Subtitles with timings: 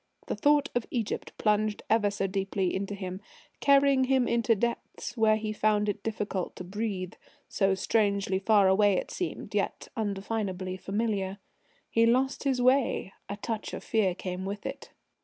[0.25, 3.21] The thought of Egypt plunged ever so deeply into him,
[3.59, 7.13] carrying him into depths where he found it difficult to breathe,
[7.47, 11.37] so strangely far away it seemed, yet indefinably familiar.
[11.87, 13.13] He lost his way.
[13.29, 14.89] A touch of fear came with it.